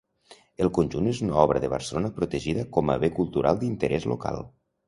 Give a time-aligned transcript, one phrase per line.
[0.65, 4.43] El conjunt és una obra de Barcelona protegida com a Bé Cultural d'Interès Local.